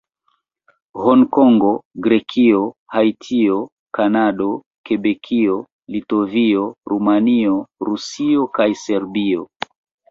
Honkongo, 1.01 1.73
Grekio, 2.05 2.61
Haitio, 2.95 3.59
Kanado, 3.99 4.49
Kebekio, 4.91 5.59
Litovio, 5.99 6.67
Rumanio, 6.95 7.57
Rusio 7.91 8.51
kaj 8.59 8.71
Serbio. 8.89 9.49